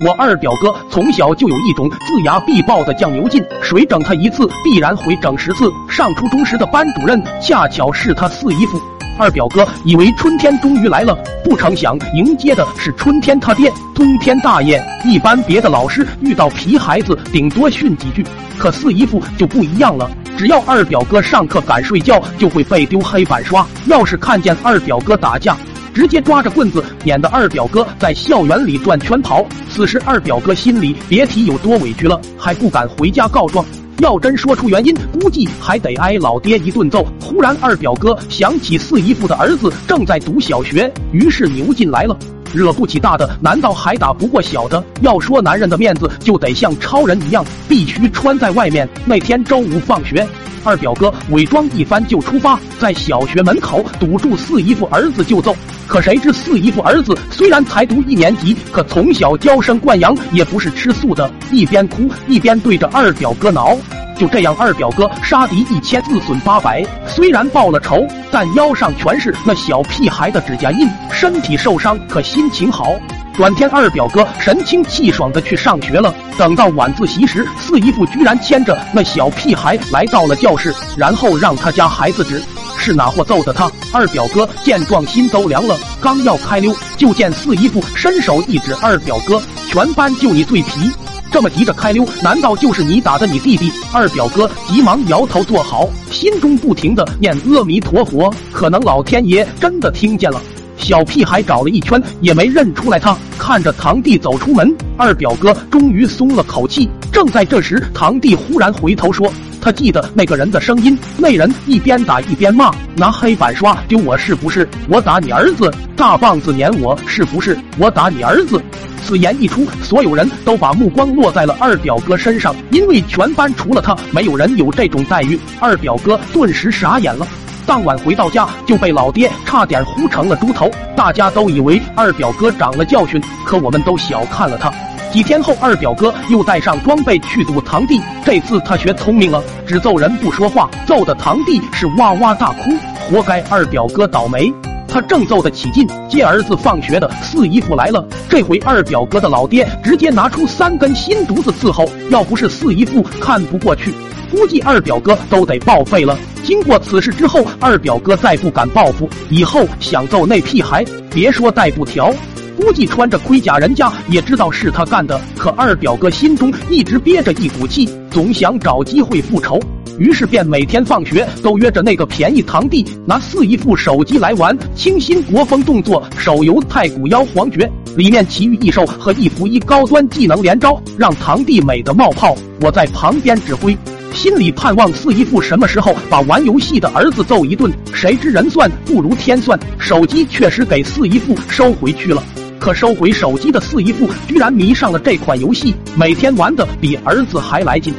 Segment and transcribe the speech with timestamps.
[0.00, 5.68] 我二表哥从小就有一种眦牙必报的酱牛劲，谁整他一次，必然会整十次。
[5.88, 8.80] 上初中时的班主任恰巧是他四姨夫。
[9.18, 14.80] 二表哥以为春天终于来了，不成想迎接的是春天他爹冬天大爷。
[15.04, 18.24] 一般别的老师遇到皮孩子，顶多训几句，
[18.56, 20.08] 可四姨夫就不一样了。
[20.36, 23.66] 只要二表哥上课敢睡觉，就会被丢黑板刷。
[23.86, 25.56] 要是看见二表哥打架，
[25.98, 29.44] 直接抓着棍子撵得二表哥在校园里转圈跑。
[29.68, 33.66] 此时二表哥心里别提有多委屈了，还不敢回家告状。
[33.98, 37.04] 要真说出原因，估计还得挨老爹一顿揍。
[37.20, 42.16] 忽然二表哥想起四姨夫的儿子正在读小学，于是牛进来了。
[42.54, 44.80] 惹不起大的，难道还打不过小的？
[45.00, 48.88] 要说男人的面子，就得像超人一样，必须穿在外面。
[49.04, 50.24] 那天周五放学。
[50.64, 55.56] 二表哥伪装一番就出发，在小学门口堵住四姨夫儿子就揍。
[55.88, 63.74] 可谁知四姨夫儿子虽然才读一年级，可从小娇生惯养，也不是吃素的，一边哭一边对着二表哥挠。
[64.18, 66.84] 就这样，二表哥杀敌一千，自损八百。
[67.06, 72.94] 虽然报了仇，但腰上全是那小屁孩的指甲印，身体受伤，可心情好。
[73.32, 76.12] 转天，二表哥神清气爽的去上学了。
[76.36, 82.42] 等到晚自习时，四姨夫居然牵着那小屁孩来到了教室，然后让他家孩子指
[82.78, 83.70] 是哪货揍的他。
[83.92, 90.90] 二表哥见状心都凉了，刚要开溜，就见四姨夫伸手一指二表哥：“全班就你最皮，
[91.30, 100.40] 这么急着开溜，难道就是你打的你弟弟？”二表哥急忙摇头坐好，心中不停的念阿弥陀佛，可能老天爷真的听见了。
[100.76, 106.88] 小屁孩找了一圈也没认出来他，看着堂弟走出门，二表哥终于松了口气。
[107.12, 109.28] 正在这时，堂弟忽然回头说
[109.60, 114.68] ：“他记得那个人的声音，那人一边打一边骂，拿黑板刷丢我是不是？
[114.88, 117.58] 我打你儿子，大棒子撵我是不是？
[117.78, 118.62] 我打你儿子。”
[119.04, 125.38] 此言一出，所有人都把目光落在了二表哥身上，因为全班除了他，没有人有这种待遇。
[125.60, 127.26] 二表哥顿时傻眼了。
[127.64, 134.72] 当晚回到家就被老爹差点呼成了猪头，大家都以为二表哥长了教训，可我们都小看了他。
[135.10, 142.70] 几天后，二表哥又带上装备去堵堂弟，这次他学聪明了，只揍人不说话，揍的堂弟是哇哇大哭，
[143.08, 144.52] 活该二表哥倒霉。
[144.86, 153.92] 他正揍得起劲，接儿子放学的四姨夫来了，这回二表哥的老爹直接拿出三根新竹子伺候，要不是四姨夫看不过去。
[154.30, 156.18] 估计二表哥都得报废了。
[156.42, 162.12] 经过此事之后，二表哥再不敢报复，以后想揍那屁孩，别说带布条，
[162.58, 165.18] 估计穿着盔甲，人家也知道是他干的。
[165.36, 169.60] 可二表哥心中一直憋着一股气，总想找机会复仇，
[169.96, 182.34] 于是便每天放学都约着那个便宜堂弟拿四姨副手机来玩清新国风动作手游《太古妖皇诀》，里面奇遇异兽和一服一高端技能连招，让堂弟美得冒泡。
[182.60, 183.78] 我在旁边指挥。
[184.14, 192.20] 心里盼望四姨父什么时候把玩游戏的儿子揍一顿，谁知人算不如天算，手机确实给四姨父收回去了。
[192.58, 197.94] 可收回手机的四姨父居然迷上了这款游戏，每天玩的比儿子还来劲。